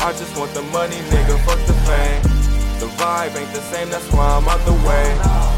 I 0.00 0.12
just 0.16 0.34
want 0.34 0.48
the 0.54 0.62
money, 0.72 0.96
nigga, 1.12 1.36
fuck 1.44 1.60
the 1.68 1.76
fame. 1.84 2.22
The 2.80 2.88
vibe 2.96 3.36
ain't 3.36 3.52
the 3.52 3.60
same, 3.68 3.90
that's 3.90 4.08
why 4.16 4.32
I'm 4.32 4.48
out 4.48 4.64
the 4.64 4.72
way. 4.88 5.06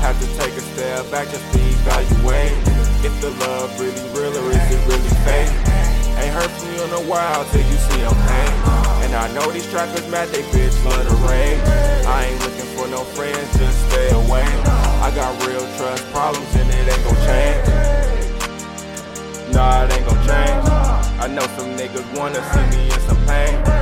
Have 0.02 0.18
to 0.18 0.26
take 0.34 0.50
a 0.58 0.60
step 0.74 1.08
back 1.12 1.30
just 1.30 1.46
to 1.54 1.60
evaluate. 1.62 2.50
If 3.06 3.14
the 3.22 3.30
love 3.38 3.70
really 3.78 4.02
real 4.10 4.34
or 4.34 4.50
is 4.50 4.66
it 4.66 4.82
really 4.90 5.14
fake? 5.22 5.46
Ain't 6.18 6.34
heard 6.34 6.50
from 6.50 6.74
you 6.74 6.82
in 6.82 6.90
a 6.90 7.06
while 7.06 7.46
till 7.54 7.62
you 7.62 7.78
see 7.86 8.02
I'm 8.02 8.18
pain. 8.26 8.52
And 9.06 9.14
I 9.14 9.30
know 9.30 9.46
these 9.52 9.70
trappers 9.70 10.02
mad, 10.10 10.26
they 10.34 10.42
bitch 10.50 10.74
love 10.82 11.06
the 11.06 11.14
rain. 11.30 11.62
I 12.02 12.26
ain't 12.26 12.42
looking 12.42 12.66
for 12.74 12.90
no 12.90 13.06
friends, 13.14 13.46
just 13.56 13.78
stay 13.94 14.10
away. 14.10 14.42
I 15.06 15.14
got 15.14 15.38
real 15.46 15.62
trust 15.78 16.02
problems 16.10 16.50
and 16.58 16.66
it 16.66 16.90
ain't 16.90 17.04
gon' 17.06 17.14
change. 17.30 17.62
Nah, 19.54 19.86
it 19.86 19.94
ain't 19.94 20.02
gon' 20.02 20.18
change. 20.26 20.66
I 21.22 21.30
know 21.30 21.46
some 21.54 21.78
niggas 21.78 22.10
wanna 22.18 22.42
see 22.50 22.66
me 22.74 22.90
in 22.90 23.00
some 23.06 23.22
pain. 23.30 23.81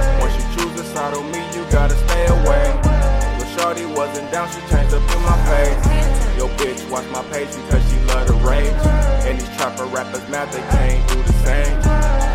Side 0.92 1.14
on 1.14 1.30
me, 1.30 1.38
you 1.54 1.62
gotta 1.70 1.94
stay 2.06 2.26
away. 2.26 2.66
But 2.82 3.46
Shorty 3.54 3.86
wasn't 3.86 4.30
down, 4.32 4.48
she 4.50 4.60
changed 4.70 4.94
up 4.94 5.02
in 5.14 5.22
my 5.22 5.38
face. 5.46 5.78
Yo, 6.36 6.48
bitch, 6.58 6.82
watch 6.90 7.06
my 7.14 7.22
page 7.30 7.50
because 7.54 7.82
she 7.90 7.98
love 8.10 8.26
the 8.26 8.34
rage. 8.42 8.74
And 9.26 9.38
these 9.38 9.50
trapper 9.56 9.86
rappers 9.86 10.26
mad, 10.28 10.50
they 10.52 10.64
can't 10.74 11.02
do 11.08 11.22
the 11.22 11.36
same. 11.46 11.76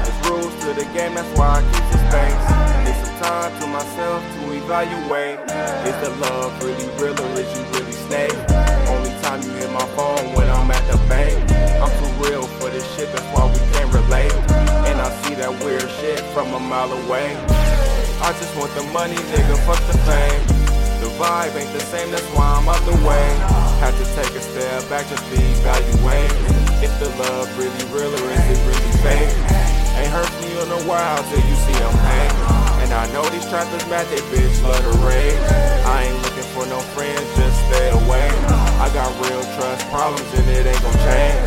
There's 0.04 0.20
rules 0.30 0.55
to 0.64 0.70
the 0.80 0.88
game, 0.95 1.16
that's 1.16 1.31
why 1.38 1.59
I 1.59 1.62
keep 1.72 1.86
the 1.91 2.00
space. 2.08 2.44
Need 2.86 2.98
some 3.04 3.16
time 3.23 3.52
to 3.59 3.68
myself 3.68 4.22
to 4.36 4.41
evaluate. 4.56 5.40
Is 5.90 5.98
the 6.03 6.12
love 6.23 6.52
really 6.64 6.88
real 7.02 7.17
or 7.20 7.31
is 7.40 7.50
you 7.58 7.64
really 7.76 7.95
snake? 8.08 8.38
Only 8.88 9.12
time 9.26 9.42
you 9.44 9.52
hit 9.59 9.72
my 9.72 9.88
phone 9.98 10.34
when 10.36 10.48
I'm 10.50 10.72
at 10.72 10.86
the 10.88 10.98
bank. 11.12 11.36
I'm 11.84 11.92
too 12.00 12.14
real 12.23 12.44
for 12.58 12.70
this 12.70 12.86
shit, 12.95 13.12
that's 13.12 13.28
why 13.34 13.52
we 13.52 13.59
can't 13.73 13.92
relate. 13.94 14.34
And 14.90 15.02
I 15.02 15.09
see 15.23 15.36
that 15.36 15.52
weird 15.64 15.90
shit 16.00 16.20
from 16.34 16.53
a 16.53 16.59
mile 16.59 16.94
away. 16.94 17.64
I 18.21 18.31
just 18.39 18.55
want 18.55 18.73
the 18.75 18.83
money, 18.95 19.16
nigga, 19.33 19.55
fuck 19.66 19.80
the 19.91 19.97
fame. 20.08 20.41
The 21.03 21.11
vibe 21.19 21.55
ain't 21.55 21.71
the 21.73 21.83
same, 21.91 22.11
that's 22.11 22.25
why 22.31 22.47
I'm 22.57 22.67
out 22.67 22.80
the 22.88 22.95
way. 23.03 23.27
Had 23.83 23.94
to 23.99 24.05
take 24.16 24.31
a 24.33 24.41
step 24.41 24.88
back 24.89 25.07
just 25.07 25.23
to 25.30 25.35
evaluate. 25.35 26.31
If 26.81 26.91
the 26.99 27.09
love 27.19 27.45
really 27.59 27.83
real 27.91 28.09
or 28.09 28.27
is 28.31 28.45
it 28.49 28.59
really 28.63 28.94
fake? 29.03 29.31
Ain't 29.99 30.11
hurt 30.11 30.31
me 30.41 30.52
in 30.55 30.69
a 30.72 30.81
while 30.88 31.22
till 31.30 31.44
you 31.44 31.55
see 31.67 31.77
I'm 31.77 31.94
pain. 32.07 32.31
And 32.83 32.94
I 32.94 33.05
know 33.13 33.23
these 33.30 33.45
trappers 33.49 33.85
mad, 33.89 34.07
they 34.07 34.23
bitch 34.31 34.63
love 34.63 34.81
the 34.81 34.95
rage. 35.05 35.39
I 35.85 36.07
ain't 36.07 36.19
looking 36.23 36.47
for 36.55 36.66
no 36.66 36.79
friends, 36.95 37.22
just 37.35 37.57
stay 37.67 37.89
away. 37.91 38.27
I 38.79 38.89
got 38.94 39.11
real 39.22 39.44
trust 39.59 39.85
problems 39.89 40.27
and 40.33 40.50
it 40.50 40.66
ain't 40.66 40.81
gon' 40.81 40.94
change. 41.03 41.44